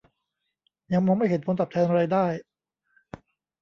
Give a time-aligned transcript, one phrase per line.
[0.93, 2.25] ยังมองไม่เห็นผลตอบแทนรายได้